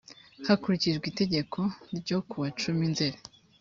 hakurikijwe 0.47 1.05
itegeko 1.11 1.59
no 1.89 1.97
ryo 2.03 2.19
kuwa 2.29 2.47
cumi 2.59 2.85
nzeri 2.91 3.17